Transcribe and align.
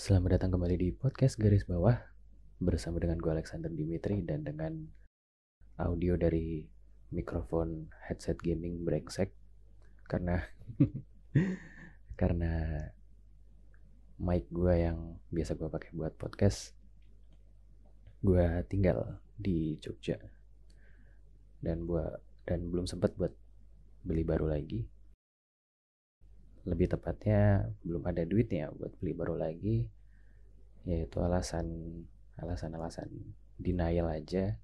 Selamat 0.00 0.40
datang 0.40 0.56
kembali 0.56 0.80
di 0.80 0.88
podcast 0.96 1.36
garis 1.36 1.68
bawah 1.68 1.92
bersama 2.56 2.96
dengan 2.96 3.20
gue 3.20 3.36
Alexander 3.36 3.68
Dimitri 3.68 4.24
dan 4.24 4.48
dengan 4.48 4.88
audio 5.76 6.16
dari 6.16 6.64
mikrofon 7.12 7.92
headset 8.08 8.40
gaming 8.40 8.80
brengsek. 8.80 9.28
Karena 10.08 10.40
karena 12.20 12.80
mic 14.16 14.48
gue 14.48 14.72
yang 14.72 15.20
biasa 15.28 15.60
gue 15.60 15.68
pakai 15.68 15.92
buat 15.92 16.16
podcast 16.16 16.72
gue 18.24 18.64
tinggal 18.72 19.20
di 19.36 19.76
Jogja. 19.84 20.16
Dan 21.60 21.84
buat 21.84 22.24
dan 22.48 22.72
belum 22.72 22.88
sempat 22.88 23.20
buat 23.20 23.36
beli 24.00 24.24
baru 24.24 24.48
lagi 24.48 24.80
lebih 26.68 26.92
tepatnya 26.92 27.72
belum 27.84 28.04
ada 28.04 28.22
duitnya 28.28 28.68
buat 28.76 28.92
beli 29.00 29.16
baru 29.16 29.34
lagi 29.36 29.88
yaitu 30.84 31.20
alasan 31.20 31.66
alasan-alasan 32.40 33.08
denial 33.60 34.08
aja. 34.08 34.56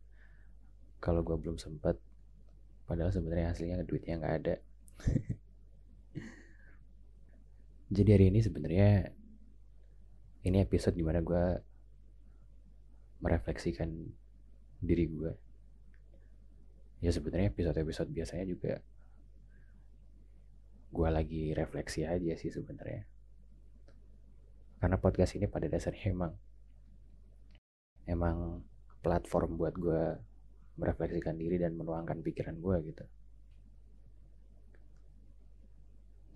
Kalau 1.00 1.20
gue 1.20 1.36
belum 1.36 1.60
sempat 1.60 2.00
padahal 2.88 3.12
sebenarnya 3.12 3.52
hasilnya 3.52 3.84
duitnya 3.84 4.16
nggak 4.16 4.36
ada. 4.44 4.54
Jadi 7.96 8.08
hari 8.10 8.26
ini 8.32 8.40
sebenarnya 8.40 9.12
ini 10.48 10.58
episode 10.62 10.96
di 10.96 11.04
mana 11.04 11.20
gue 11.20 11.44
merefleksikan 13.20 13.88
diri 14.80 15.08
gue 15.08 15.32
ya 17.00 17.10
sebenarnya 17.12 17.52
episode-episode 17.52 18.08
biasanya 18.12 18.44
juga 18.48 18.80
gue 20.90 21.08
lagi 21.08 21.52
refleksi 21.52 22.06
aja 22.06 22.34
sih 22.38 22.50
sebenarnya. 22.50 23.04
Karena 24.76 24.96
podcast 25.00 25.34
ini 25.34 25.46
pada 25.48 25.66
dasarnya 25.66 26.12
emang 26.12 26.32
emang 28.06 28.62
platform 29.02 29.58
buat 29.58 29.74
gue 29.74 30.02
merefleksikan 30.76 31.34
diri 31.40 31.56
dan 31.56 31.74
menuangkan 31.74 32.20
pikiran 32.20 32.56
gue 32.60 32.76
gitu. 32.92 33.04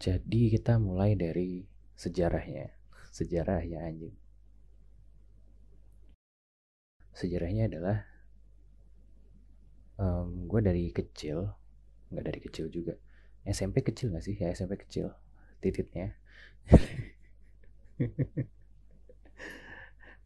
Jadi 0.01 0.43
kita 0.57 0.81
mulai 0.81 1.13
dari 1.13 1.69
sejarahnya. 1.93 2.73
Sejarah 3.13 3.61
ya 3.61 3.85
anjing. 3.85 4.17
Sejarahnya 7.13 7.69
adalah 7.69 8.11
um, 10.01 10.49
gue 10.49 10.61
dari 10.65 10.89
kecil 10.89 11.53
nggak 12.11 12.25
dari 12.27 12.41
kecil 12.43 12.67
juga 12.73 12.97
SMP 13.45 13.81
kecil 13.81 14.13
gak 14.13 14.25
sih? 14.25 14.37
Ya 14.37 14.53
SMP 14.53 14.81
kecil 14.81 15.13
tititnya. 15.61 16.17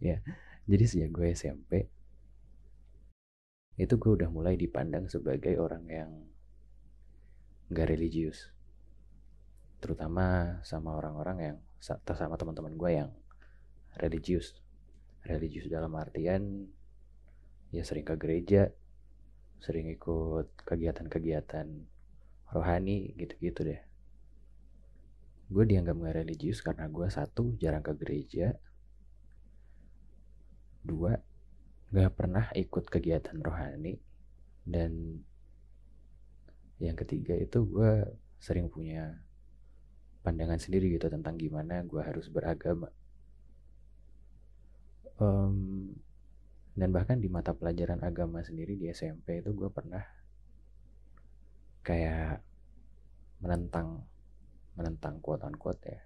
Ya 0.02 0.20
jadi 0.68 0.84
sejak 0.84 1.10
gue 1.16 1.32
SMP 1.32 1.88
itu 3.80 3.94
gue 3.96 4.12
udah 4.20 4.28
mulai 4.28 4.54
dipandang 4.54 5.08
sebagai 5.08 5.56
orang 5.56 5.84
yang 5.88 6.10
gak 7.72 7.88
religius. 7.88 8.52
Terutama 9.80 10.58
sama 10.60 10.92
orang-orang 10.94 11.38
yang 11.40 11.56
sama 11.80 12.36
teman-teman 12.36 12.76
gue 12.76 12.90
yang 13.00 13.10
religius. 13.96 14.60
Religius 15.24 15.72
dalam 15.72 15.96
artian 15.96 16.68
ya 17.72 17.80
sering 17.80 18.04
ke 18.04 18.14
gereja 18.20 18.70
sering 19.58 19.88
ikut 19.88 20.52
kegiatan-kegiatan 20.68 21.66
rohani 22.54 23.10
gitu-gitu 23.18 23.66
deh. 23.66 23.82
Gue 25.50 25.64
dianggap 25.66 25.98
gak 25.98 26.16
religius 26.22 26.62
karena 26.62 26.86
gue 26.86 27.10
satu 27.10 27.58
jarang 27.58 27.82
ke 27.82 27.92
gereja. 27.98 28.54
Dua 30.80 31.18
gak 31.90 32.12
pernah 32.14 32.48
ikut 32.54 32.86
kegiatan 32.86 33.36
rohani. 33.42 33.98
Dan 34.64 35.18
yang 36.78 36.96
ketiga 36.96 37.34
itu 37.36 37.66
gue 37.66 38.06
sering 38.38 38.70
punya 38.70 39.18
pandangan 40.24 40.56
sendiri 40.56 40.96
gitu 40.96 41.12
tentang 41.12 41.36
gimana 41.36 41.84
gue 41.84 42.00
harus 42.00 42.30
beragama. 42.32 42.88
Um, 45.20 45.94
dan 46.74 46.90
bahkan 46.90 47.22
di 47.22 47.30
mata 47.30 47.54
pelajaran 47.54 48.02
agama 48.02 48.42
sendiri 48.42 48.74
di 48.74 48.90
SMP 48.90 49.38
itu 49.44 49.54
gue 49.54 49.70
pernah 49.70 50.02
kayak 51.84 52.40
menentang 53.44 54.08
menentang 54.74 55.20
quote 55.20 55.44
unquote 55.44 55.84
ya 55.84 56.00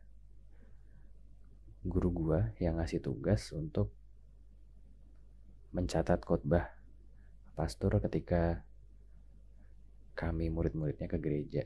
guru 1.87 2.11
gue 2.11 2.41
yang 2.59 2.77
ngasih 2.83 3.01
tugas 3.01 3.55
untuk 3.55 3.95
mencatat 5.73 6.21
khotbah 6.27 6.75
pastor 7.55 8.03
ketika 8.03 8.67
kami 10.19 10.51
murid-muridnya 10.51 11.07
ke 11.07 11.19
gereja. 11.23 11.63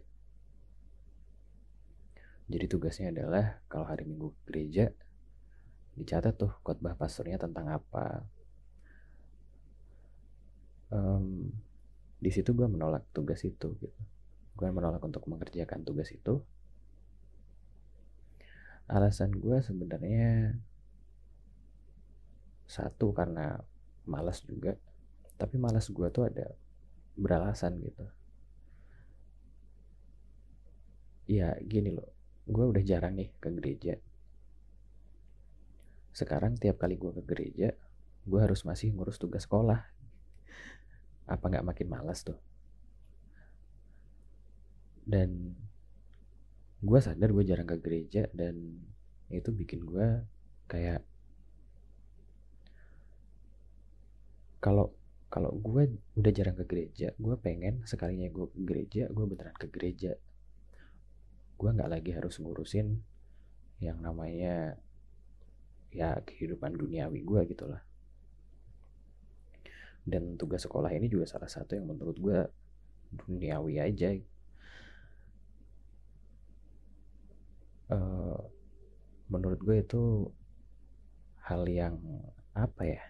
Jadi 2.53 2.65
tugasnya 2.69 3.09
adalah 3.09 3.65
kalau 3.73 3.89
hari 3.89 4.05
Minggu 4.05 4.37
ke 4.37 4.41
gereja 4.53 4.93
dicatat 5.97 6.37
tuh 6.37 6.53
khotbah 6.61 6.93
pastornya 6.97 7.41
tentang 7.41 7.73
apa. 7.73 8.29
Um, 10.93 11.49
di 12.23 12.31
situ 12.31 12.55
gue 12.55 12.71
menolak 12.71 13.03
tugas 13.11 13.43
itu 13.43 13.75
gitu. 13.83 14.01
Gue 14.55 14.71
menolak 14.71 15.03
untuk 15.03 15.27
mengerjakan 15.27 15.83
tugas 15.83 16.07
itu. 16.15 16.39
Alasan 18.87 19.35
gue 19.35 19.59
sebenarnya 19.59 20.55
satu 22.71 23.11
karena 23.11 23.59
malas 24.07 24.47
juga. 24.47 24.79
Tapi 25.35 25.59
malas 25.59 25.91
gue 25.91 26.09
tuh 26.15 26.31
ada 26.31 26.55
beralasan 27.19 27.83
gitu. 27.83 28.07
Ya 31.27 31.59
gini 31.59 31.91
loh. 31.91 32.15
Gue 32.47 32.71
udah 32.71 32.83
jarang 32.87 33.19
nih 33.19 33.35
ke 33.43 33.51
gereja. 33.51 33.99
Sekarang 36.15 36.55
tiap 36.55 36.79
kali 36.79 36.95
gue 36.95 37.11
ke 37.19 37.23
gereja 37.27 37.75
gue 38.23 38.39
harus 38.39 38.63
masih 38.63 38.95
ngurus 38.95 39.19
tugas 39.19 39.51
sekolah 39.51 39.83
apa 41.33 41.45
nggak 41.49 41.67
makin 41.67 41.89
malas 41.89 42.21
tuh? 42.21 42.37
Dan 45.03 45.57
gue 46.83 46.99
sadar 47.01 47.31
gue 47.33 47.45
jarang 47.47 47.67
ke 47.67 47.79
gereja 47.81 48.29
dan 48.37 48.83
itu 49.33 49.49
bikin 49.55 49.87
gue 49.87 50.27
kayak 50.69 51.01
kalau 54.61 54.93
kalau 55.33 55.57
gue 55.57 55.97
udah 56.21 56.33
jarang 56.35 56.59
ke 56.59 56.67
gereja 56.69 57.17
gue 57.17 57.35
pengen 57.41 57.87
sekalinya 57.89 58.29
gue 58.29 58.47
ke 58.53 58.61
gereja 58.63 59.03
gue 59.09 59.25
beneran 59.25 59.57
ke 59.57 59.69
gereja. 59.73 60.13
Gue 61.57 61.71
nggak 61.73 61.91
lagi 61.91 62.11
harus 62.13 62.37
ngurusin 62.43 63.01
yang 63.83 63.99
namanya 63.99 64.79
ya 65.93 66.21
kehidupan 66.25 66.79
duniawi 66.79 67.21
gue 67.21 67.41
gitulah 67.53 67.83
dan 70.03 70.35
tugas 70.35 70.67
sekolah 70.67 70.91
ini 70.91 71.07
juga 71.07 71.31
salah 71.31 71.47
satu 71.47 71.79
yang 71.79 71.87
menurut 71.87 72.17
gue 72.19 72.39
duniawi 73.13 73.79
aja. 73.79 74.11
Uh, 77.93 78.41
menurut 79.29 79.61
gue 79.61 79.77
itu 79.85 80.03
hal 81.45 81.63
yang 81.69 82.01
apa 82.57 82.83
ya? 82.89 83.03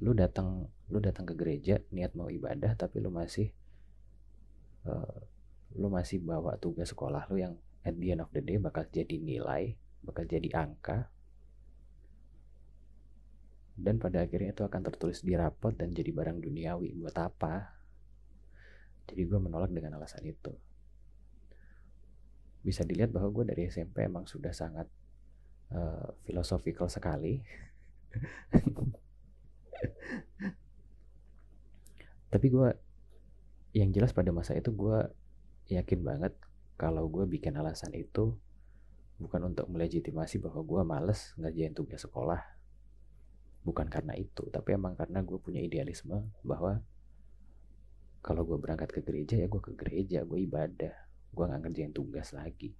Lu 0.00 0.12
datang 0.12 0.68
lu 0.86 1.02
datang 1.02 1.26
ke 1.26 1.34
gereja 1.34 1.82
niat 1.90 2.14
mau 2.14 2.30
ibadah 2.30 2.78
tapi 2.78 3.02
lu 3.02 3.10
masih 3.10 3.50
uh, 4.86 5.18
lu 5.74 5.90
masih 5.90 6.22
bawa 6.22 6.54
tugas 6.62 6.94
sekolah 6.94 7.26
lu 7.26 7.42
yang 7.42 7.58
at 7.82 7.98
the 7.98 8.14
end 8.14 8.22
of 8.22 8.30
the 8.30 8.38
day 8.38 8.54
bakal 8.54 8.86
jadi 8.86 9.18
nilai 9.18 9.74
bakal 10.06 10.22
jadi 10.22 10.46
angka 10.54 11.10
dan 13.76 14.00
pada 14.00 14.24
akhirnya 14.24 14.56
itu 14.56 14.64
akan 14.64 14.80
tertulis 14.80 15.20
di 15.20 15.36
rapot 15.36 15.76
dan 15.76 15.92
jadi 15.92 16.08
barang 16.08 16.40
duniawi. 16.40 16.96
Buat 16.96 17.16
apa? 17.20 17.76
Jadi 19.04 19.20
gue 19.28 19.36
menolak 19.36 19.68
dengan 19.68 20.00
alasan 20.00 20.24
itu. 20.24 20.56
Bisa 22.64 22.88
dilihat 22.88 23.12
bahwa 23.12 23.28
gue 23.36 23.52
dari 23.52 23.68
SMP 23.68 24.08
emang 24.08 24.24
sudah 24.24 24.56
sangat 24.56 24.88
uh, 25.76 26.08
philosophical 26.24 26.88
sekali. 26.88 27.44
Tapi 32.32 32.46
gue 32.48 32.68
yang 33.76 33.92
jelas 33.92 34.16
pada 34.16 34.32
masa 34.32 34.56
itu 34.56 34.72
gue 34.72 35.04
yakin 35.68 36.00
banget 36.00 36.32
kalau 36.80 37.12
gue 37.12 37.28
bikin 37.28 37.60
alasan 37.60 37.92
itu 37.92 38.40
bukan 39.20 39.52
untuk 39.52 39.68
melegitimasi 39.68 40.40
bahwa 40.40 40.64
gue 40.64 40.80
males 40.84 41.36
ngerjain 41.36 41.76
tugas 41.76 42.00
sekolah 42.08 42.55
bukan 43.66 43.90
karena 43.90 44.14
itu 44.14 44.46
tapi 44.54 44.78
emang 44.78 44.94
karena 44.94 45.26
gue 45.26 45.38
punya 45.42 45.58
idealisme 45.58 46.30
bahwa 46.46 46.78
kalau 48.22 48.46
gue 48.46 48.58
berangkat 48.62 48.94
ke 48.94 49.00
gereja 49.02 49.42
ya 49.42 49.50
gue 49.50 49.58
ke 49.58 49.74
gereja 49.74 50.22
gue 50.22 50.38
ibadah 50.38 51.06
gue 51.36 51.44
nggak 51.44 51.62
ngerjain 51.68 51.92
tugas 51.92 52.32
lagi. 52.32 52.72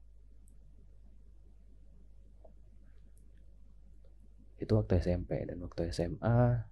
Itu 4.57 4.73
waktu 4.81 5.05
SMP 5.05 5.45
dan 5.45 5.61
waktu 5.61 5.93
SMA 5.93 6.65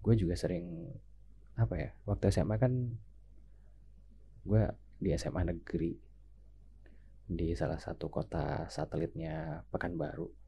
gue 0.00 0.14
juga 0.16 0.34
sering 0.34 0.90
apa 1.54 1.76
ya 1.76 1.90
waktu 2.08 2.32
SMA 2.32 2.56
kan 2.56 2.72
gue 4.48 4.62
di 4.96 5.12
SMA 5.14 5.44
negeri 5.44 5.92
di 7.30 7.52
salah 7.54 7.78
satu 7.78 8.08
kota 8.10 8.66
satelitnya 8.72 9.62
Pekanbaru 9.70 10.39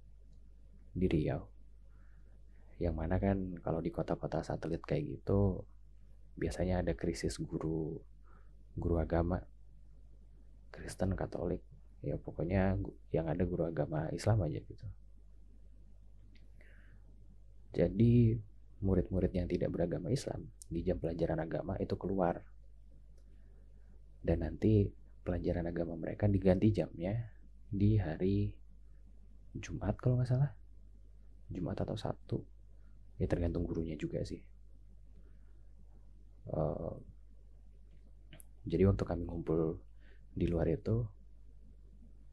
di 0.92 1.06
Riau. 1.08 1.42
Yang 2.80 2.94
mana 2.94 3.16
kan 3.16 3.36
kalau 3.64 3.80
di 3.80 3.88
kota-kota 3.88 4.44
satelit 4.44 4.84
kayak 4.84 5.20
gitu 5.20 5.64
biasanya 6.36 6.80
ada 6.80 6.92
krisis 6.96 7.36
guru 7.40 8.00
guru 8.76 8.96
agama. 9.00 9.40
Kristen 10.72 11.12
Katolik 11.12 11.60
ya 12.00 12.16
pokoknya 12.16 12.80
yang 13.12 13.28
ada 13.28 13.44
guru 13.44 13.68
agama 13.68 14.08
Islam 14.10 14.48
aja 14.48 14.60
gitu. 14.64 14.86
Jadi 17.72 18.36
murid-murid 18.82 19.32
yang 19.32 19.48
tidak 19.48 19.68
beragama 19.72 20.08
Islam 20.08 20.48
di 20.68 20.80
jam 20.80 20.96
pelajaran 20.96 21.40
agama 21.40 21.76
itu 21.76 21.94
keluar. 22.00 22.40
Dan 24.22 24.44
nanti 24.44 24.88
pelajaran 25.22 25.68
agama 25.68 25.94
mereka 25.94 26.26
diganti 26.26 26.72
jamnya 26.72 27.30
di 27.68 28.00
hari 28.00 28.52
Jumat 29.54 30.00
kalau 30.00 30.20
nggak 30.20 30.30
salah 30.30 30.61
Jumat 31.52 31.78
atau 31.78 31.94
Sabtu. 31.94 32.40
Ya 33.20 33.28
tergantung 33.28 33.68
gurunya 33.68 33.94
juga 33.94 34.24
sih. 34.24 34.42
Uh, 36.48 36.98
jadi 38.66 38.90
waktu 38.90 39.04
kami 39.06 39.22
ngumpul 39.22 39.78
di 40.34 40.50
luar 40.50 40.66
itu 40.66 41.06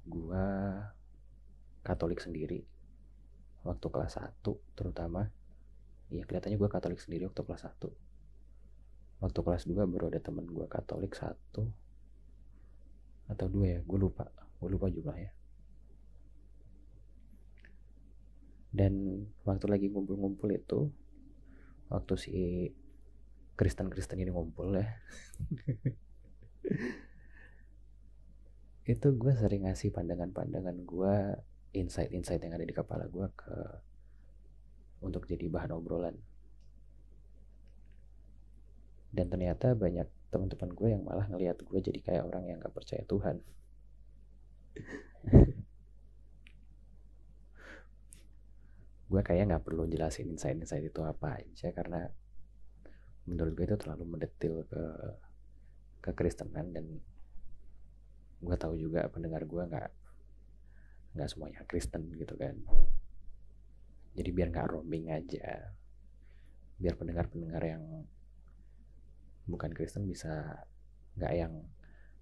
gua 0.09 0.47
Katolik 1.85 2.19
sendiri 2.23 2.65
waktu 3.67 3.87
kelas 3.91 4.17
1 4.17 4.41
terutama. 4.73 5.29
Ya 6.09 6.25
kelihatannya 6.25 6.57
gua 6.57 6.71
Katolik 6.71 7.03
sendiri 7.03 7.29
waktu 7.29 7.43
kelas 7.45 7.69
1 7.69 8.09
waktu 9.19 9.39
kelas 9.43 9.67
2 9.67 9.75
baru 9.83 10.07
ada 10.07 10.23
temen 10.23 10.47
gua 10.47 10.71
Katolik 10.71 11.11
satu 11.11 11.67
atau 13.29 13.45
dua 13.45 13.77
ya 13.77 13.79
gue 13.85 13.99
lupa. 13.99 14.25
Gue 14.57 14.73
lupa 14.73 14.89
jumlahnya 14.89 15.29
dan 18.69 19.25
waktu 19.49 19.65
lagi 19.65 19.87
ngumpul-ngumpul 19.89 20.49
itu 20.53 20.93
waktu 21.89 22.13
si 22.21 22.37
Kristen-Kristen 23.57 24.21
ini 24.21 24.31
ngumpul 24.31 24.77
ya. 24.77 24.87
Itu 28.89 29.13
gue 29.19 29.33
sering 29.35 29.67
ngasih 29.67 29.91
pandangan-pandangan 29.93 30.77
gue 30.87 31.15
insight-insight 31.75 32.41
yang 32.41 32.55
ada 32.57 32.65
di 32.65 32.73
kepala 32.73 33.05
gue 33.11 33.27
ke 33.35 33.55
untuk 35.03 35.27
jadi 35.27 35.49
bahan 35.51 35.75
obrolan. 35.75 36.15
Dan 39.09 39.27
ternyata 39.27 39.73
banyak 39.73 40.07
teman-teman 40.29 40.71
gue 40.77 40.89
yang 40.93 41.03
malah 41.03 41.25
ngelihat 41.25 41.57
gue 41.65 41.79
jadi 41.81 41.99
kayak 42.05 42.23
orang 42.29 42.45
yang 42.45 42.61
gak 42.61 42.73
percaya 42.73 43.01
Tuhan 43.09 43.41
gue 49.09 49.21
kayak 49.25 49.49
nggak 49.49 49.65
perlu 49.65 49.89
jelasin 49.89 50.29
insight-insight 50.37 50.85
itu 50.85 51.01
apa 51.01 51.41
aja 51.41 51.73
karena 51.73 52.05
menurut 53.25 53.57
gue 53.57 53.65
itu 53.65 53.77
terlalu 53.77 54.05
mendetil 54.05 54.65
ke 54.69 54.83
kekristenan 56.05 56.69
dan 56.69 56.85
gue 58.39 58.55
tahu 58.55 58.77
juga 58.79 59.09
pendengar 59.09 59.43
gue 59.43 59.63
nggak 59.65 59.89
nggak 61.17 61.29
semuanya 61.29 61.65
Kristen 61.65 62.05
gitu 62.15 62.37
kan. 62.37 62.55
Jadi 64.13 64.29
biar 64.29 64.53
nggak 64.53 64.69
roaming 64.77 65.09
aja 65.09 65.73
biar 66.79 66.95
pendengar-pendengar 66.95 67.59
yang 67.65 67.83
bukan 69.49 69.73
Kristen 69.75 70.07
bisa 70.07 70.63
nggak 71.19 71.33
yang 71.35 71.53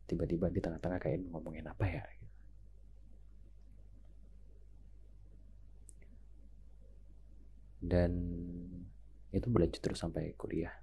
tiba-tiba 0.10 0.50
di 0.50 0.63
tengah-tengah 0.63 0.98
kayak 0.98 1.19
ngomongin 1.30 1.68
apa 1.68 1.86
ya 1.86 2.04
gitu. 2.16 2.28
Dan 7.88 8.12
itu 9.31 9.48
berlanjut 9.48 9.80
terus 9.80 10.04
sampai 10.04 10.36
kuliah. 10.36 10.75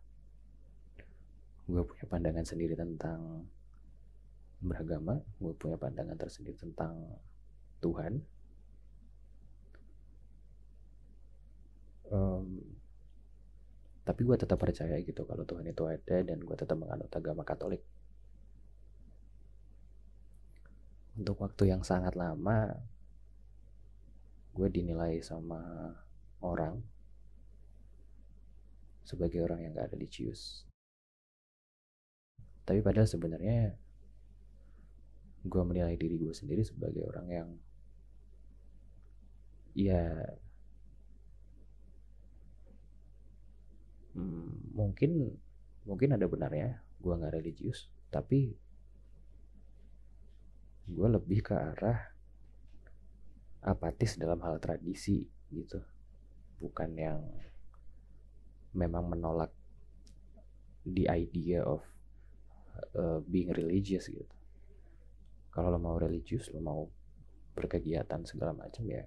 Gue 1.68 1.84
punya 1.84 2.04
pandangan 2.08 2.44
sendiri 2.44 2.76
tentang 2.76 3.48
beragama 4.64 5.20
gue 5.44 5.52
punya 5.60 5.76
pandangan 5.76 6.16
tersendiri 6.16 6.56
tentang 6.56 6.96
Tuhan. 7.84 8.24
Um, 12.08 12.60
tapi 14.04 14.20
gue 14.24 14.36
tetap 14.36 14.60
percaya 14.60 14.96
gitu 15.00 15.24
kalau 15.24 15.44
Tuhan 15.44 15.64
itu 15.68 15.84
ada 15.88 16.16
dan 16.20 16.38
gue 16.40 16.56
tetap 16.56 16.76
menganut 16.76 17.12
agama 17.12 17.44
Katolik. 17.44 17.84
Untuk 21.14 21.40
waktu 21.40 21.72
yang 21.72 21.84
sangat 21.84 22.16
lama 22.16 22.72
gue 24.54 24.68
dinilai 24.70 25.18
sama 25.20 25.92
orang 26.38 26.78
sebagai 29.04 29.44
orang 29.44 29.60
yang 29.62 29.72
gak 29.76 29.94
dicius 29.94 30.64
tapi 32.64 32.80
padahal 32.80 33.04
sebenarnya 33.04 33.76
gue 35.44 35.62
menilai 35.62 36.00
diri 36.00 36.16
gue 36.16 36.32
sendiri 36.32 36.64
sebagai 36.64 37.04
orang 37.04 37.26
yang 37.28 37.48
ya 39.76 40.00
hmm, 44.16 44.72
mungkin 44.72 45.36
mungkin 45.84 46.16
ada 46.16 46.24
benarnya 46.24 46.80
gue 47.04 47.12
nggak 47.12 47.36
religius 47.36 47.92
tapi 48.08 48.56
gue 50.88 51.08
lebih 51.08 51.44
ke 51.44 51.52
arah 51.52 52.14
apatis 53.64 54.20
dalam 54.20 54.36
hal 54.44 54.60
tradisi 54.60 55.24
gitu. 55.48 55.80
Bukan 56.60 56.90
yang 56.96 57.20
memang 58.74 59.06
menolak 59.08 59.50
the 60.84 61.08
idea 61.08 61.62
of 61.62 61.80
uh, 62.98 63.22
being 63.30 63.48
religious 63.54 64.10
gitu 64.10 64.34
kalau 65.54 65.70
lo 65.70 65.78
mau 65.78 65.96
religius 65.96 66.50
lo 66.50 66.60
mau 66.60 66.80
berkegiatan 67.54 68.26
segala 68.26 68.50
macam 68.50 68.82
ya 68.90 69.06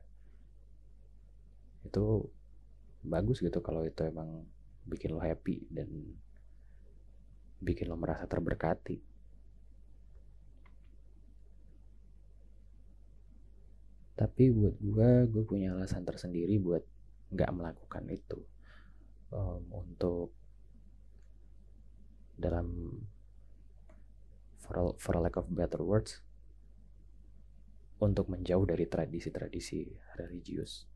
itu 1.84 2.24
bagus 3.04 3.40
gitu 3.44 3.60
kalau 3.64 3.84
itu 3.84 4.04
emang 4.08 4.44
bikin 4.88 5.12
lo 5.16 5.20
happy 5.20 5.68
dan 5.72 5.88
bikin 7.62 7.90
lo 7.90 7.98
merasa 7.98 8.26
terberkati. 8.30 8.98
Tapi 14.18 14.44
buat 14.50 14.76
gue, 14.82 15.12
gue 15.30 15.44
punya 15.46 15.78
alasan 15.78 16.02
tersendiri 16.02 16.58
buat 16.58 16.82
nggak 17.30 17.54
melakukan 17.54 18.04
itu. 18.10 18.42
Um, 19.28 19.68
untuk 19.76 20.32
dalam 22.40 22.96
for, 24.64 24.74
a, 24.80 24.84
for 24.96 25.14
a 25.18 25.22
lack 25.22 25.36
of 25.36 25.52
better 25.52 25.84
words, 25.84 26.24
untuk 28.00 28.32
menjauh 28.32 28.64
dari 28.64 28.88
tradisi-tradisi 28.88 29.84
religius. 30.16 30.88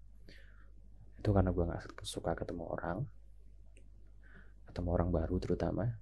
Itu 1.20 1.36
karena 1.36 1.52
gue 1.52 1.66
gak 1.68 2.08
suka 2.08 2.32
ketemu 2.38 2.72
orang, 2.72 3.04
ketemu 4.72 4.90
orang 4.96 5.10
baru 5.12 5.36
terutama 5.36 6.00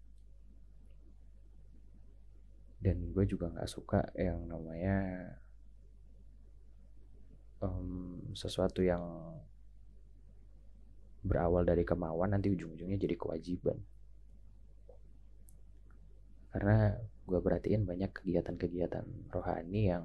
dan 2.79 3.12
gue 3.12 3.25
juga 3.27 3.51
nggak 3.51 3.67
suka 3.67 4.07
yang 4.15 4.48
namanya 4.48 4.95
um, 7.59 8.24
sesuatu 8.31 8.79
yang 8.79 9.03
berawal 11.19 11.67
dari 11.67 11.83
kemauan 11.83 12.31
nanti 12.31 12.47
ujung-ujungnya 12.51 12.95
jadi 12.95 13.15
kewajiban. 13.19 13.77
Karena 16.49 16.97
gue 17.29 17.39
perhatiin 17.39 17.85
banyak 17.85 18.09
kegiatan-kegiatan 18.09 19.29
rohani 19.29 19.81
yang 19.85 20.03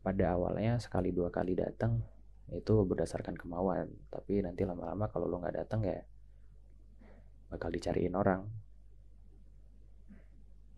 pada 0.00 0.36
awalnya 0.36 0.80
sekali 0.80 1.12
dua 1.12 1.32
kali 1.32 1.56
datang 1.56 2.00
itu 2.52 2.74
berdasarkan 2.84 3.36
kemauan. 3.36 3.88
Tapi 4.08 4.40
nanti 4.40 4.64
lama-lama 4.64 5.10
kalau 5.12 5.28
lo 5.28 5.40
nggak 5.40 5.56
datang 5.64 5.84
ya 5.84 6.00
bakal 7.52 7.68
dicariin 7.68 8.16
orang. 8.16 8.46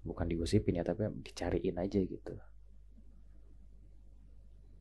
Bukan 0.07 0.27
digosipin 0.31 0.79
ya 0.79 0.87
tapi 0.87 1.11
dicariin 1.23 1.79
aja 1.83 1.99
gitu 1.99 2.39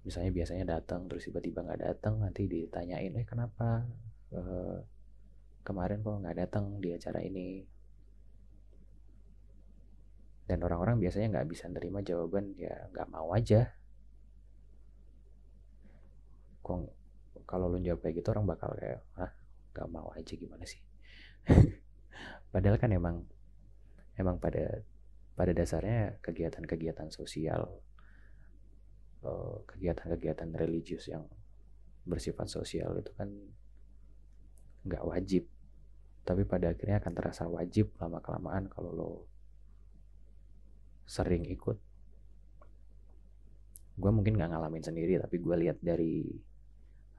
misalnya 0.06 0.32
biasanya 0.32 0.66
datang 0.78 1.10
terus 1.10 1.26
tiba-tiba 1.26 1.66
nggak 1.66 1.82
datang 1.82 2.22
nanti 2.22 2.46
ditanyain 2.46 3.10
eh 3.18 3.26
kenapa? 3.26 3.90
E, 4.30 4.42
kemarin 5.66 6.06
kok 6.06 6.22
nggak 6.22 6.38
datang 6.46 6.78
di 6.78 6.94
acara 6.94 7.26
ini? 7.26 7.66
Dan 10.46 10.62
orang-orang 10.62 11.02
biasanya 11.02 11.42
nggak 11.42 11.50
bisa 11.50 11.66
nerima 11.74 12.06
jawaban 12.06 12.54
ya 12.54 12.86
nggak 12.94 13.10
mau 13.10 13.34
aja. 13.34 13.74
Kok 16.62 16.96
kalau 17.50 17.70
lu 17.74 17.82
jawab 17.82 18.06
kayak 18.06 18.22
gitu 18.22 18.30
orang 18.34 18.46
bakal 18.46 18.74
kayak 18.78 19.02
ah 19.18 19.34
gak 19.76 19.90
mau 19.90 20.10
aja 20.14 20.34
gimana 20.34 20.66
sih? 20.66 20.82
Padahal 22.54 22.78
kan 22.82 22.90
emang 22.94 23.26
emang 24.18 24.42
pada 24.42 24.82
pada 25.36 25.52
dasarnya 25.52 26.18
kegiatan-kegiatan 26.24 27.12
sosial 27.12 27.84
kegiatan-kegiatan 29.66 30.50
religius 30.56 31.10
yang 31.10 31.26
bersifat 32.06 32.46
sosial 32.50 32.98
itu 33.02 33.12
kan 33.18 33.30
nggak 34.86 35.04
wajib 35.06 35.50
tapi 36.26 36.46
pada 36.46 36.74
akhirnya 36.74 37.02
akan 37.02 37.14
terasa 37.14 37.50
wajib 37.50 37.94
lama 37.98 38.22
kelamaan 38.22 38.70
kalau 38.70 38.92
lo 38.94 39.12
sering 41.06 41.46
ikut 41.46 41.78
gue 43.96 44.12
mungkin 44.12 44.38
nggak 44.38 44.52
ngalamin 44.54 44.84
sendiri 44.84 45.18
tapi 45.18 45.42
gue 45.42 45.56
lihat 45.66 45.78
dari 45.82 46.28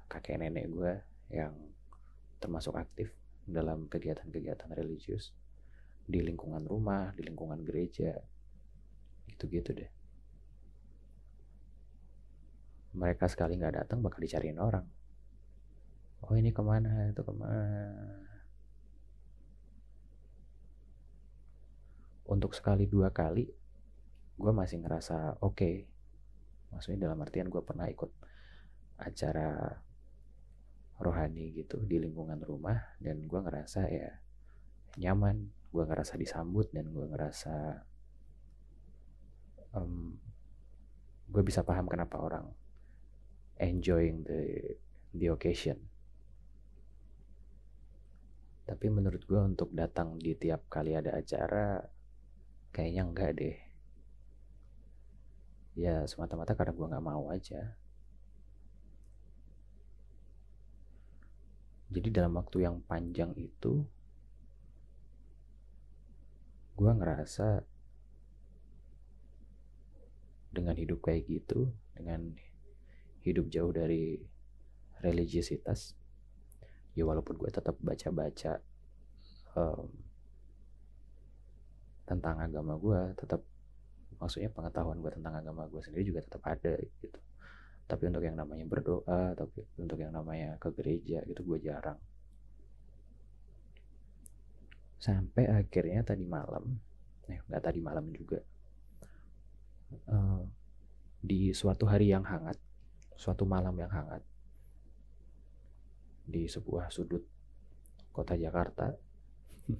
kakek 0.06 0.38
nenek 0.38 0.66
gue 0.70 0.92
yang 1.34 1.54
termasuk 2.38 2.78
aktif 2.78 3.10
dalam 3.46 3.90
kegiatan-kegiatan 3.90 4.70
religius 4.74 5.34
di 6.06 6.22
lingkungan 6.22 6.62
rumah, 6.62 7.10
di 7.18 7.26
lingkungan 7.26 7.66
gereja, 7.66 8.14
gitu-gitu 9.26 9.74
deh. 9.74 9.90
Mereka 12.96 13.28
sekali 13.28 13.60
nggak 13.60 13.84
datang 13.84 14.00
bakal 14.00 14.24
dicariin 14.24 14.56
orang. 14.56 14.88
Oh 16.24 16.32
ini 16.32 16.50
ke 16.50 16.64
mana, 16.64 17.12
itu 17.12 17.20
ke 17.20 17.34
mana. 17.36 17.76
Untuk 22.26 22.56
sekali 22.56 22.88
dua 22.88 23.12
kali, 23.12 23.46
gue 24.34 24.52
masih 24.52 24.80
ngerasa 24.80 25.38
oke. 25.44 25.54
Okay. 25.54 25.76
Maksudnya 26.72 27.06
dalam 27.06 27.22
artian 27.22 27.46
gue 27.52 27.62
pernah 27.62 27.86
ikut 27.86 28.10
acara 28.96 29.76
rohani 30.96 31.52
gitu 31.52 31.84
di 31.84 32.00
lingkungan 32.00 32.40
rumah 32.40 32.96
dan 32.96 33.28
gue 33.28 33.40
ngerasa 33.40 33.80
ya 33.92 34.10
nyaman 34.96 35.52
gue 35.68 35.84
ngerasa 35.84 36.16
disambut 36.16 36.72
dan 36.72 36.88
gue 36.88 37.04
ngerasa 37.04 37.84
um, 39.76 40.16
gue 41.28 41.42
bisa 41.44 41.60
paham 41.60 41.84
kenapa 41.84 42.16
orang 42.16 42.48
enjoying 43.60 44.24
the 44.24 44.40
the 45.16 45.32
occasion. 45.32 45.80
Tapi 48.66 48.86
menurut 48.90 49.22
gue 49.22 49.38
untuk 49.38 49.70
datang 49.70 50.18
di 50.18 50.34
tiap 50.34 50.66
kali 50.66 50.98
ada 50.98 51.14
acara 51.14 51.78
kayaknya 52.74 53.02
enggak 53.06 53.30
deh. 53.38 53.56
Ya 55.78 56.02
semata-mata 56.08 56.56
karena 56.58 56.74
gue 56.74 56.90
nggak 56.90 57.06
mau 57.06 57.30
aja. 57.30 57.78
Jadi 61.86 62.08
dalam 62.10 62.34
waktu 62.34 62.66
yang 62.66 62.82
panjang 62.82 63.30
itu 63.38 63.86
gue 66.76 66.92
ngerasa 66.92 67.62
dengan 70.52 70.74
hidup 70.74 71.06
kayak 71.06 71.24
gitu, 71.30 71.70
dengan 71.94 72.34
hidup 73.26 73.50
jauh 73.50 73.74
dari 73.74 74.16
religiositas, 75.02 75.98
ya 76.94 77.04
walaupun 77.04 77.36
gue 77.36 77.50
tetap 77.50 77.76
baca-baca 77.82 78.62
um, 79.58 79.90
tentang 82.06 82.38
agama 82.38 82.78
gue, 82.78 83.00
tetap 83.18 83.42
maksudnya 84.16 84.48
pengetahuan 84.48 85.02
gue 85.02 85.12
tentang 85.12 85.34
agama 85.36 85.68
gue 85.68 85.82
sendiri 85.82 86.06
juga 86.06 86.24
tetap 86.24 86.42
ada 86.46 86.78
gitu. 87.02 87.20
Tapi 87.86 88.02
untuk 88.10 88.22
yang 88.24 88.34
namanya 88.34 88.66
berdoa 88.66 89.36
tapi 89.38 89.62
untuk 89.78 89.98
yang 90.00 90.10
namanya 90.10 90.58
ke 90.58 90.72
gereja 90.74 91.22
itu 91.26 91.42
gue 91.42 91.58
jarang. 91.62 91.98
Sampai 94.96 95.46
akhirnya 95.46 96.02
tadi 96.02 96.24
malam 96.24 96.80
eh 97.26 97.42
nggak 97.50 97.62
tadi 97.62 97.82
malam 97.82 98.06
juga 98.14 98.38
uh, 100.10 100.42
di 101.18 101.50
suatu 101.50 101.90
hari 101.90 102.14
yang 102.14 102.22
hangat 102.22 102.58
suatu 103.16 103.48
malam 103.48 103.72
yang 103.80 103.88
hangat 103.88 104.20
di 106.26 106.44
sebuah 106.44 106.92
sudut 106.92 107.24
kota 108.12 108.36
Jakarta. 108.36 108.92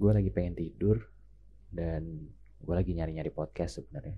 Gue 0.00 0.10
lagi 0.10 0.32
pengen 0.32 0.56
tidur 0.56 0.98
dan 1.74 2.30
gue 2.64 2.74
lagi 2.74 2.96
nyari-nyari 2.96 3.28
podcast 3.34 3.82
sebenarnya. 3.82 4.16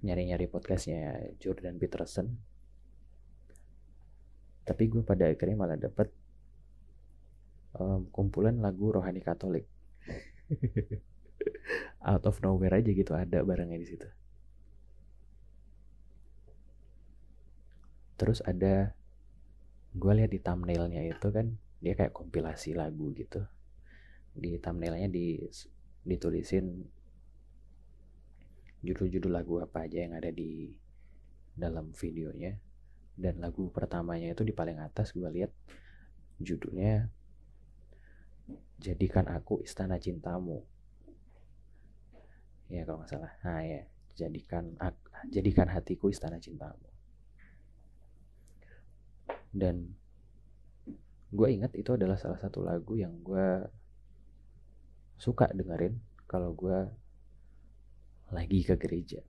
Nyari-nyari 0.00 0.48
podcastnya 0.50 1.30
Jordan 1.38 1.78
Peterson. 1.78 2.26
Tapi 4.64 4.82
gue 4.90 5.04
pada 5.06 5.28
akhirnya 5.28 5.56
malah 5.60 5.78
dapet 5.78 6.10
um, 7.78 8.08
kumpulan 8.10 8.58
lagu 8.58 8.90
rohani 8.90 9.22
Katolik. 9.22 9.68
Out 12.10 12.26
of 12.26 12.40
nowhere 12.42 12.80
aja 12.80 12.90
gitu 12.90 13.12
ada 13.14 13.44
barangnya 13.44 13.78
di 13.78 13.86
situ 13.86 14.08
terus 18.20 18.44
ada 18.44 18.92
gue 19.96 20.12
lihat 20.12 20.28
di 20.28 20.44
thumbnailnya 20.44 21.08
itu 21.08 21.32
kan 21.32 21.56
dia 21.80 21.96
kayak 21.96 22.12
kompilasi 22.12 22.76
lagu 22.76 23.16
gitu. 23.16 23.40
Di 24.36 24.60
thumbnailnya 24.60 25.08
di 25.08 25.40
ditulisin 26.04 26.84
judul-judul 28.84 29.32
lagu 29.32 29.56
apa 29.64 29.88
aja 29.88 30.04
yang 30.04 30.12
ada 30.20 30.28
di 30.28 30.68
dalam 31.56 31.96
videonya. 31.96 32.60
Dan 33.16 33.40
lagu 33.40 33.72
pertamanya 33.72 34.36
itu 34.36 34.44
di 34.44 34.52
paling 34.52 34.76
atas 34.84 35.16
gue 35.16 35.28
lihat 35.28 35.52
judulnya 36.36 37.08
jadikan 38.76 39.32
aku 39.32 39.64
istana 39.64 39.96
cintamu. 39.96 40.60
Ya 42.68 42.84
kalau 42.84 43.00
nggak 43.00 43.16
salah. 43.16 43.32
Nah 43.48 43.64
ya 43.64 43.80
jadikan 44.12 44.76
jadikan 45.32 45.72
hatiku 45.72 46.12
istana 46.12 46.36
cintamu 46.36 46.89
dan 49.50 49.90
gue 51.30 51.48
ingat 51.50 51.74
itu 51.78 51.94
adalah 51.94 52.18
salah 52.18 52.38
satu 52.38 52.62
lagu 52.62 52.98
yang 52.98 53.14
gue 53.22 53.66
suka 55.20 55.50
dengerin 55.54 55.98
kalau 56.26 56.54
gue 56.54 56.78
lagi 58.30 58.62
ke 58.62 58.74
gereja. 58.78 59.20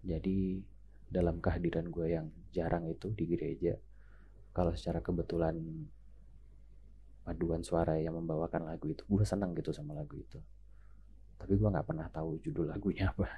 Jadi 0.00 0.62
dalam 1.10 1.42
kehadiran 1.42 1.90
gue 1.90 2.06
yang 2.08 2.26
jarang 2.54 2.86
itu 2.88 3.12
di 3.12 3.26
gereja, 3.26 3.74
kalau 4.54 4.72
secara 4.72 5.02
kebetulan 5.02 5.58
paduan 7.26 7.62
suara 7.62 7.98
yang 8.00 8.16
membawakan 8.16 8.70
lagu 8.70 8.90
itu, 8.90 9.04
gue 9.06 9.26
senang 9.26 9.52
gitu 9.58 9.74
sama 9.74 9.92
lagu 9.92 10.16
itu. 10.16 10.40
Tapi 11.36 11.52
gue 11.58 11.68
nggak 11.68 11.86
pernah 11.86 12.08
tahu 12.08 12.40
judul 12.40 12.70
lagunya 12.70 13.12
apa. 13.12 13.28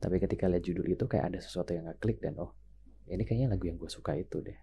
Tapi 0.00 0.16
ketika 0.16 0.48
lihat 0.48 0.64
judul 0.64 0.88
itu 0.88 1.04
kayak 1.04 1.36
ada 1.36 1.38
sesuatu 1.38 1.76
yang 1.76 1.84
ngeklik 1.92 2.24
dan 2.24 2.40
oh 2.40 2.56
ini 3.10 3.22
kayaknya 3.28 3.52
lagu 3.52 3.68
yang 3.68 3.76
gue 3.76 3.90
suka 3.90 4.16
itu 4.16 4.40
deh. 4.40 4.56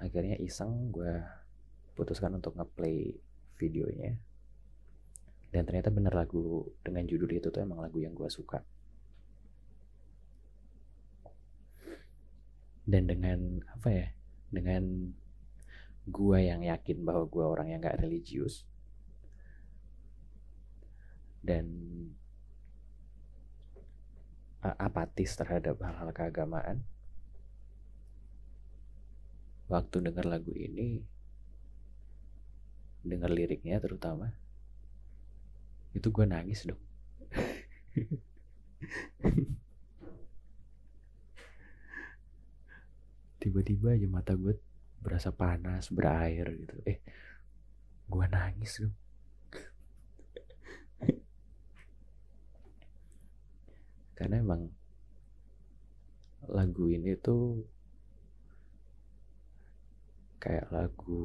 Akhirnya 0.00 0.40
iseng 0.40 0.88
gue 0.88 1.20
putuskan 1.92 2.32
untuk 2.32 2.56
ngeplay 2.56 3.12
videonya 3.60 4.16
dan 5.50 5.66
ternyata 5.66 5.90
bener 5.90 6.14
lagu 6.14 6.64
dengan 6.80 7.04
judul 7.04 7.28
itu 7.34 7.50
tuh 7.50 7.60
emang 7.60 7.82
lagu 7.82 7.98
yang 8.00 8.14
gue 8.14 8.30
suka 8.30 8.62
dan 12.86 13.06
dengan 13.06 13.60
apa 13.70 13.88
ya 13.90 14.06
dengan 14.50 15.12
gue 16.10 16.38
yang 16.42 16.62
yakin 16.64 17.06
bahwa 17.06 17.26
gue 17.26 17.44
orang 17.44 17.66
yang 17.70 17.78
gak 17.82 18.00
religius 18.02 18.66
dan 21.42 21.66
apatis 24.60 25.36
terhadap 25.36 25.80
hal-hal 25.80 26.12
keagamaan. 26.12 26.84
Waktu 29.70 30.10
denger 30.10 30.26
lagu 30.26 30.52
ini 30.52 31.00
dengar 33.00 33.32
liriknya 33.32 33.80
terutama 33.80 34.28
itu 35.96 36.12
gue 36.12 36.28
nangis 36.28 36.68
dong 36.68 36.76
tiba-tiba 43.40 43.96
aja 43.96 44.04
mata 44.04 44.36
gue 44.36 44.52
berasa 45.00 45.32
panas 45.32 45.88
berair 45.88 46.44
gitu. 46.60 46.76
Eh 46.84 47.00
gue 48.04 48.26
nangis 48.28 48.84
dong 48.84 48.92
karena 54.20 54.36
emang 54.44 54.68
lagu 56.52 56.92
ini 56.92 57.16
tuh 57.16 57.64
kayak 60.36 60.68
lagu 60.68 61.24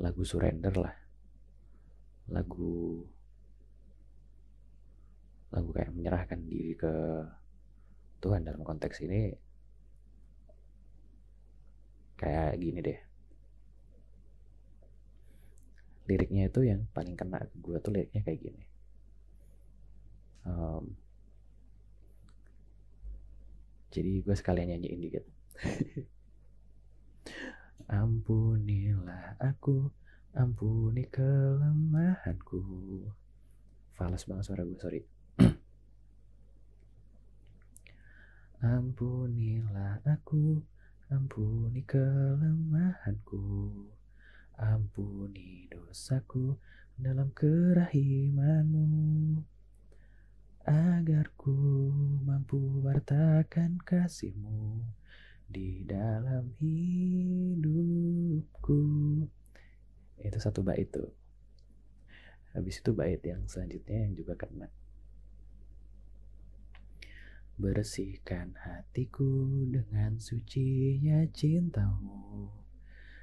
lagu 0.00 0.22
surrender 0.24 0.72
lah. 0.72 0.96
Lagu 2.32 3.04
lagu 5.52 5.70
kayak 5.76 5.92
menyerahkan 5.92 6.40
diri 6.40 6.72
ke 6.72 6.94
Tuhan 8.24 8.40
dalam 8.40 8.64
konteks 8.64 9.04
ini 9.04 9.28
kayak 12.16 12.56
gini 12.56 12.80
deh. 12.80 13.00
Liriknya 16.08 16.48
itu 16.48 16.64
yang 16.64 16.88
paling 16.96 17.12
kena 17.12 17.44
ke 17.44 17.56
gue 17.60 17.76
tuh 17.76 17.92
liriknya 17.92 18.24
kayak 18.24 18.40
gini 18.40 18.72
um, 20.46 20.96
jadi 23.92 24.24
gue 24.24 24.32
sekalian 24.32 24.72
nyanyiin 24.72 25.04
dikit. 25.04 25.24
Ampunilah 27.92 29.36
aku 29.36 29.92
ampuni 30.32 31.04
kelemahanku. 31.12 32.64
Fals 33.92 34.24
banget 34.24 34.44
suara 34.48 34.64
gue 34.64 34.80
sorry. 34.80 35.04
Ampunilah 38.64 40.00
aku 40.08 40.64
ampuni 41.12 41.84
kelemahanku. 41.84 43.44
Ampuni 44.56 45.68
dosaku 45.68 46.56
dalam 46.96 47.28
kerahimanmu 47.36 48.88
agar 50.66 51.30
ku 51.38 51.54
mampu 52.22 52.82
wartakan 52.82 53.78
kasihmu 53.82 54.82
di 55.50 55.84
dalam 55.84 56.54
hidupku. 56.62 58.00
Itu 60.22 60.38
satu 60.38 60.62
bait 60.62 60.86
itu 60.86 61.06
habis 62.52 62.84
itu 62.84 62.92
bait 62.92 63.20
yang 63.24 63.48
selanjutnya 63.48 64.08
yang 64.08 64.14
juga 64.16 64.36
kena. 64.36 64.68
Bersihkan 67.56 68.56
hatiku 68.60 69.64
dengan 69.68 70.20
sucinya 70.20 71.24
cintamu. 71.32 72.48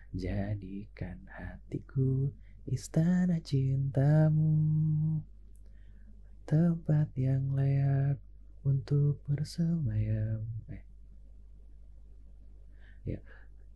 Jadikan 0.09 1.21
hatiku 1.29 2.33
istana 2.65 3.37
cintamu 3.45 4.57
tempat 6.49 7.13
yang 7.13 7.53
layak 7.53 8.17
untuk 8.65 9.21
bersemayam. 9.29 10.41
Eh. 10.73 10.81
Ya 13.05 13.21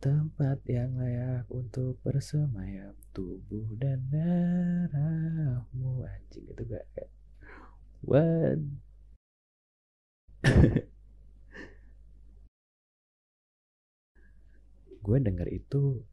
tempat 0.02 0.58
yang 0.66 0.98
layak 0.98 1.46
untuk 1.54 2.02
bersemayam. 2.02 2.98
Tubuh 3.14 3.78
dan 3.78 4.02
darahmu. 4.10 6.02
Anjing 6.02 6.50
itu 6.50 6.66
gak 6.66 6.82
kayak 6.98 7.14
what 8.02 8.58
gue 15.04 15.18
denger 15.20 15.48
itu 15.48 16.04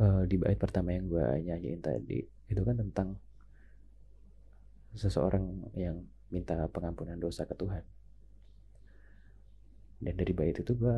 uh, 0.00 0.24
di 0.24 0.40
bait 0.40 0.56
pertama 0.56 0.96
yang 0.96 1.08
gue 1.08 1.26
nyanyiin 1.44 1.84
tadi 1.84 2.24
itu 2.48 2.60
kan 2.64 2.80
tentang 2.80 3.20
seseorang 4.94 5.70
yang 5.74 6.06
minta 6.30 6.54
pengampunan 6.70 7.18
dosa 7.18 7.46
ke 7.46 7.54
Tuhan. 7.54 7.84
Dan 10.02 10.14
dari 10.18 10.32
bait 10.34 10.58
itu 10.58 10.72
gue 10.74 10.96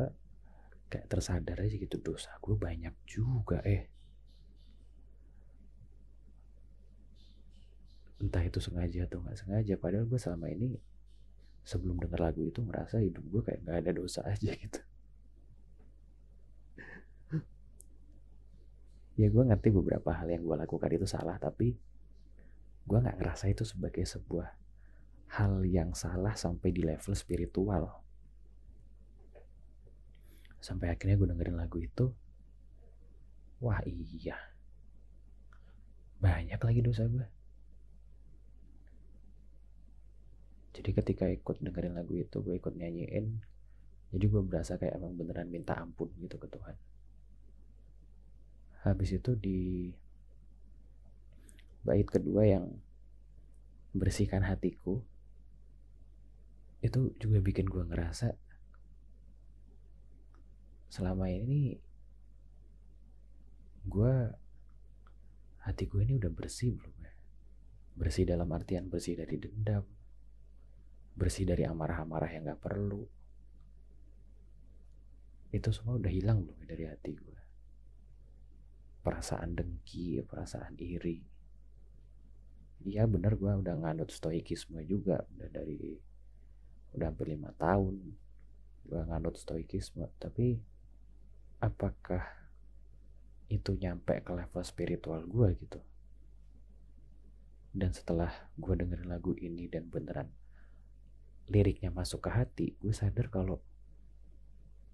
kayak 0.87 1.07
tersadar 1.11 1.59
aja 1.59 1.75
gitu 1.75 1.99
dosa 1.99 2.31
gue 2.39 2.55
banyak 2.55 2.95
juga 3.03 3.59
eh. 3.67 3.91
Entah 8.17 8.41
itu 8.41 8.57
sengaja 8.57 9.05
atau 9.05 9.21
nggak 9.21 9.37
sengaja 9.37 9.73
padahal 9.77 10.09
gue 10.09 10.17
selama 10.17 10.49
ini 10.49 10.73
sebelum 11.67 11.99
denger 11.99 12.19
lagu 12.23 12.41
itu 12.47 12.63
ngerasa 12.63 13.03
hidup 13.03 13.23
gue 13.27 13.41
kayak 13.43 13.59
nggak 13.67 13.77
ada 13.83 13.91
dosa 13.93 14.21
aja 14.31 14.51
gitu. 14.55 14.81
Ya 19.17 19.27
gue 19.33 19.43
ngerti 19.43 19.73
beberapa 19.73 20.13
hal 20.13 20.29
yang 20.29 20.45
gue 20.45 20.55
lakukan 20.55 20.93
itu 20.93 21.09
salah 21.09 21.41
tapi 21.41 21.73
gue 22.87 22.97
nggak 22.97 23.19
ngerasa 23.19 23.51
itu 23.51 23.67
sebagai 23.67 24.07
sebuah 24.07 24.47
hal 25.37 25.67
yang 25.67 25.91
salah 25.91 26.33
sampai 26.39 26.71
di 26.71 26.81
level 26.87 27.13
spiritual. 27.13 27.99
Sampai 30.63 30.95
akhirnya 30.95 31.19
gue 31.19 31.27
dengerin 31.27 31.59
lagu 31.59 31.77
itu 31.83 32.09
wah 33.59 33.83
iya. 33.83 34.39
Banyak 36.17 36.57
lagi 36.57 36.81
dosa 36.81 37.05
gue 37.05 37.37
jadi 40.77 40.93
ketika 40.93 41.25
ikut 41.25 41.57
dengerin 41.57 41.97
lagu 41.97 42.13
itu 42.13 42.37
gue 42.45 42.53
ikut 42.53 42.77
nyanyiin 42.77 43.41
jadi 44.13 44.25
gue 44.29 44.41
berasa 44.45 44.77
kayak 44.77 45.01
emang 45.01 45.17
beneran 45.17 45.49
minta 45.49 45.75
ampun 45.75 46.07
gitu 46.21 46.39
ke 46.39 46.47
Tuhan. 46.47 46.77
Habis 48.87 49.19
itu 49.19 49.35
di 49.35 49.91
bait 51.87 52.03
kedua 52.03 52.43
yang 52.43 52.67
bersihkan 53.95 54.43
hatiku 54.43 54.99
itu 56.83 57.15
juga 57.15 57.39
bikin 57.39 57.71
gue 57.71 57.87
ngerasa 57.87 58.35
selama 60.91 61.31
ini 61.31 61.79
gue 63.87 64.13
hati 65.63 65.83
gue 65.87 66.01
ini 66.03 66.19
udah 66.19 66.31
bersih 66.31 66.75
belum 66.75 66.95
ya? 66.99 67.13
Bersih 67.97 68.27
dalam 68.27 68.51
artian 68.51 68.91
bersih 68.91 69.15
dari 69.15 69.39
dendam 69.39 69.87
bersih 71.17 71.49
dari 71.49 71.65
amarah-amarah 71.65 72.29
yang 72.29 72.45
gak 72.45 72.61
perlu. 72.61 73.01
Itu 75.49 75.73
semua 75.73 75.97
udah 75.97 76.13
hilang 76.13 76.45
belum 76.45 76.61
ya 76.61 76.67
dari 76.67 76.85
hati 76.85 77.11
gue 77.15 77.39
perasaan 79.07 79.55
dengki 79.55 80.19
perasaan 80.27 80.75
iri 80.75 81.36
iya 82.85 83.09
bener 83.09 83.33
gue 83.39 83.49
udah 83.49 83.75
nganut 83.79 84.13
stoikisme 84.13 84.83
juga 84.85 85.25
udah 85.37 85.49
dari 85.49 85.97
udah 86.93 87.07
hampir 87.09 87.33
lima 87.33 87.53
tahun 87.57 88.17
gue 88.87 89.01
nganut 89.03 89.35
stoikisme. 89.35 90.07
Tapi 90.17 90.55
apakah 91.59 92.23
itu 93.51 93.75
nyampe 93.75 94.23
ke 94.23 94.31
level 94.31 94.63
spiritual 94.63 95.21
gue 95.27 95.49
gitu? 95.59 95.79
Dan 97.75 97.91
setelah 97.93 98.31
gue 98.57 98.73
dengerin 98.73 99.11
lagu 99.11 99.35
ini 99.37 99.67
dan 99.69 99.85
beneran 99.91 100.31
liriknya 101.47 101.95
masuk 101.95 102.27
ke 102.27 102.31
hati 102.31 102.67
gue 102.83 102.91
sadar 102.91 103.31
kalau 103.31 103.63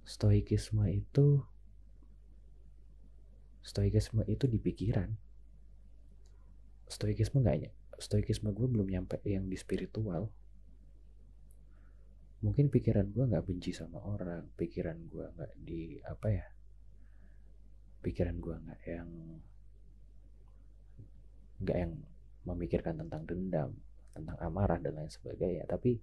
stoikisme 0.06 0.86
itu 0.86 1.42
stoikisme 3.66 4.22
itu 4.30 4.46
di 4.46 4.62
pikiran 4.62 5.18
stoikisme 6.94 7.42
enggaknya 7.42 7.74
stoikisme 8.04 8.52
gue 8.52 8.68
belum 8.68 8.88
nyampe 8.90 9.22
yang 9.24 9.48
di 9.48 9.58
spiritual. 9.60 10.28
Mungkin 12.44 12.68
pikiran 12.68 13.08
gue 13.16 13.24
nggak 13.24 13.46
benci 13.48 13.72
sama 13.72 14.04
orang 14.04 14.52
pikiran 14.60 15.00
gue 15.08 15.26
nggak 15.32 15.54
di 15.64 15.96
apa 16.04 16.28
ya 16.28 16.46
pikiran 18.04 18.36
gue 18.36 18.56
nggak 18.68 18.82
yang 18.84 19.10
nggak 21.64 21.78
yang 21.80 21.94
memikirkan 22.44 23.00
tentang 23.00 23.24
dendam 23.24 23.72
tentang 24.12 24.38
amarah 24.44 24.76
dan 24.84 25.00
lain 25.00 25.08
sebagainya. 25.08 25.64
Tapi 25.64 25.96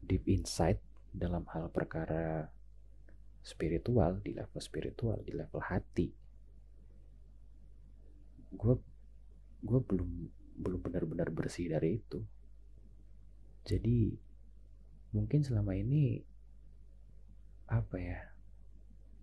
deep 0.00 0.24
inside 0.24 0.80
dalam 1.12 1.44
hal 1.52 1.68
perkara 1.68 2.48
spiritual 3.44 4.24
di 4.24 4.32
level 4.32 4.60
spiritual 4.64 5.20
di 5.20 5.36
level 5.36 5.60
hati 5.60 6.27
gue 8.52 8.74
gue 9.62 9.80
belum 9.84 10.10
belum 10.58 10.80
benar-benar 10.82 11.28
bersih 11.30 11.70
dari 11.70 12.00
itu. 12.00 12.20
Jadi 13.68 14.16
mungkin 15.12 15.40
selama 15.44 15.76
ini 15.76 16.20
apa 17.68 17.96
ya 18.00 18.20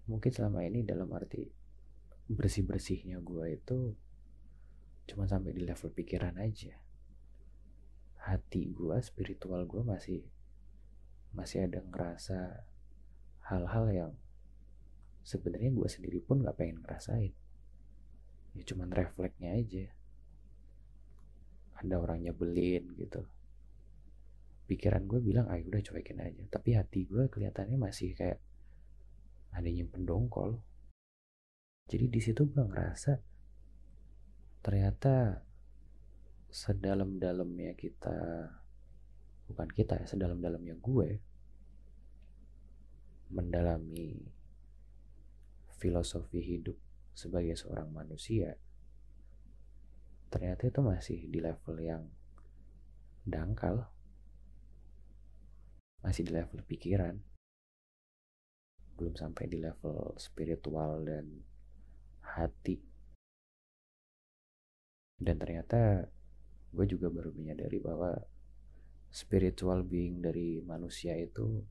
mungkin 0.06 0.30
selama 0.30 0.62
ini 0.62 0.86
dalam 0.86 1.10
arti 1.14 1.50
bersih 2.30 2.66
bersihnya 2.66 3.22
gue 3.22 3.58
itu 3.58 3.98
cuma 5.10 5.26
sampai 5.26 5.54
di 5.54 5.62
level 5.66 5.90
pikiran 5.94 6.38
aja. 6.42 6.74
Hati 8.26 8.74
gue 8.74 8.98
spiritual 9.02 9.70
gue 9.70 9.82
masih 9.86 10.26
masih 11.36 11.68
ada 11.68 11.84
ngerasa 11.84 12.66
hal-hal 13.46 13.86
yang 13.92 14.12
sebenarnya 15.22 15.74
gue 15.74 15.90
sendiri 15.90 16.22
pun 16.22 16.42
nggak 16.42 16.58
pengen 16.58 16.82
ngerasain 16.82 17.34
ya 18.56 18.64
cuman 18.64 18.90
refleksnya 18.92 19.52
aja. 19.60 19.86
Ada 21.76 21.96
orang 22.00 22.24
nyebelin 22.24 22.96
gitu. 22.96 23.28
Pikiran 24.66 25.06
gue 25.06 25.20
bilang 25.22 25.52
ayo 25.52 25.68
udah 25.68 25.84
cuekin 25.84 26.24
aja. 26.24 26.44
Tapi 26.48 26.80
hati 26.80 27.06
gue 27.06 27.28
kelihatannya 27.28 27.78
masih 27.78 28.16
kayak 28.16 28.40
ada 29.52 29.70
nyimpen 29.70 30.08
dongkol. 30.08 30.64
Jadi 31.86 32.10
di 32.10 32.20
situ 32.24 32.48
gue 32.50 32.64
ngerasa 32.64 33.20
ternyata 34.66 35.46
sedalam-dalamnya 36.50 37.78
kita 37.78 38.50
bukan 39.46 39.70
kita 39.70 40.02
ya 40.02 40.08
sedalam-dalamnya 40.10 40.74
gue 40.82 41.22
mendalami 43.30 44.18
filosofi 45.78 46.42
hidup 46.42 46.80
sebagai 47.16 47.56
seorang 47.56 47.90
manusia 47.90 48.60
ternyata 50.36 50.68
itu 50.68 50.84
masih 50.84 51.20
di 51.32 51.40
level 51.40 51.80
yang 51.80 52.04
dangkal. 53.24 53.88
Masih 56.04 56.28
di 56.28 56.36
level 56.36 56.60
pikiran. 56.68 57.16
Belum 59.00 59.16
sampai 59.16 59.48
di 59.48 59.64
level 59.64 60.12
spiritual 60.20 61.08
dan 61.08 61.40
hati. 62.20 62.84
Dan 65.16 65.40
ternyata 65.40 66.04
gue 66.76 66.86
juga 66.86 67.08
baru 67.08 67.32
menyadari 67.32 67.80
bahwa 67.80 68.12
spiritual 69.08 69.88
being 69.88 70.20
dari 70.20 70.60
manusia 70.60 71.16
itu 71.16 71.64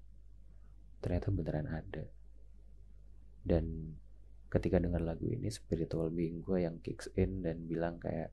ternyata 1.04 1.28
beneran 1.28 1.68
ada. 1.68 2.08
Dan 3.44 3.92
ketika 4.54 4.78
dengar 4.78 5.02
lagu 5.02 5.26
ini 5.26 5.50
spiritual 5.50 6.14
being 6.14 6.38
gue 6.38 6.62
yang 6.62 6.78
kicks 6.78 7.10
in 7.18 7.42
dan 7.42 7.66
bilang 7.66 7.98
kayak 7.98 8.30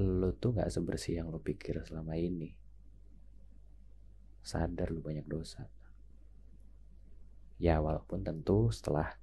lo 0.00 0.32
tuh 0.32 0.56
gak 0.56 0.72
sebersih 0.72 1.20
yang 1.20 1.28
lo 1.28 1.44
pikir 1.44 1.84
selama 1.84 2.16
ini. 2.16 2.56
Sadar 4.40 4.88
lo 4.88 5.04
banyak 5.04 5.28
dosa. 5.28 5.68
Ya 7.60 7.82
walaupun 7.84 8.24
tentu 8.24 8.72
setelah 8.72 9.18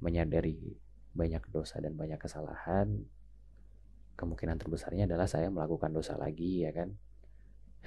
menyadari 0.00 0.78
banyak 1.12 1.44
dosa 1.52 1.80
dan 1.82 1.96
banyak 1.96 2.20
kesalahan 2.20 3.04
kemungkinan 4.16 4.60
terbesarnya 4.60 5.08
adalah 5.08 5.28
saya 5.28 5.48
melakukan 5.48 5.92
dosa 5.92 6.16
lagi 6.20 6.64
ya 6.64 6.72
kan 6.76 6.92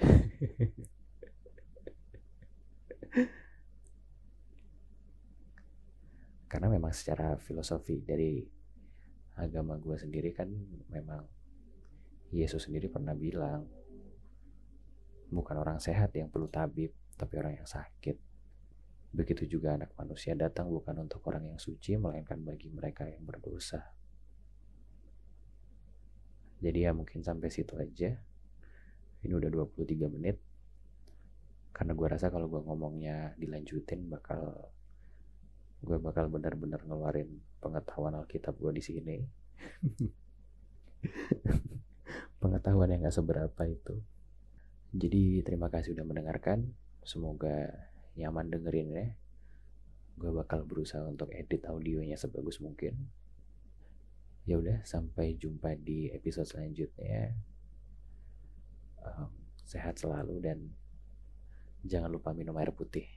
karena 6.50 6.66
memang 6.66 6.90
secara 6.90 7.38
filosofi 7.38 8.02
dari 8.02 8.42
agama 9.38 9.78
gue 9.78 9.94
sendiri 9.94 10.34
kan 10.34 10.50
memang 10.90 11.22
Yesus 12.34 12.66
sendiri 12.66 12.90
pernah 12.90 13.14
bilang 13.14 13.70
bukan 15.30 15.56
orang 15.62 15.78
sehat 15.78 16.10
yang 16.18 16.26
perlu 16.26 16.50
tabib 16.50 16.90
tapi 17.14 17.38
orang 17.38 17.62
yang 17.62 17.70
sakit. 17.70 18.18
Begitu 19.10 19.46
juga 19.58 19.78
anak 19.78 19.94
manusia 19.94 20.34
datang 20.34 20.70
bukan 20.70 21.06
untuk 21.06 21.22
orang 21.30 21.54
yang 21.54 21.58
suci 21.58 21.98
melainkan 21.98 22.42
bagi 22.42 22.70
mereka 22.70 23.06
yang 23.06 23.22
berdosa. 23.22 23.82
Jadi 26.62 26.78
ya 26.86 26.90
mungkin 26.94 27.22
sampai 27.22 27.50
situ 27.50 27.74
aja. 27.78 28.10
Ini 29.20 29.32
udah 29.34 29.50
23 29.50 30.06
menit. 30.10 30.38
Karena 31.74 31.94
gue 31.94 32.06
rasa 32.06 32.30
kalau 32.30 32.46
gue 32.46 32.62
ngomongnya 32.62 33.34
dilanjutin 33.38 34.06
bakal 34.06 34.70
gue 35.80 35.98
bakal 35.98 36.28
benar-benar 36.28 36.84
ngeluarin 36.84 37.40
pengetahuan 37.60 38.16
Alkitab 38.16 38.56
gue 38.60 38.72
di 38.76 38.82
sini. 38.84 39.16
Pengetahuan 42.40 42.92
yang 42.92 43.08
gak 43.08 43.16
seberapa 43.16 43.62
itu. 43.64 44.00
Jadi 44.92 45.40
terima 45.46 45.72
kasih 45.72 45.96
udah 45.96 46.04
mendengarkan. 46.04 46.72
Semoga 47.04 47.68
nyaman 48.18 48.52
dengerin 48.52 48.88
ya 48.92 49.06
gue 50.20 50.28
bakal 50.36 50.68
berusaha 50.68 51.00
untuk 51.08 51.32
edit 51.32 51.64
audionya 51.64 52.20
sebagus 52.20 52.60
mungkin. 52.60 53.08
Ya 54.44 54.60
udah 54.60 54.84
sampai 54.84 55.40
jumpa 55.40 55.80
di 55.80 56.12
episode 56.12 56.44
selanjutnya. 56.44 57.32
Um, 59.00 59.32
sehat 59.64 59.96
selalu 59.96 60.44
dan 60.44 60.76
jangan 61.88 62.12
lupa 62.12 62.36
minum 62.36 62.52
air 62.60 62.68
putih 62.68 63.08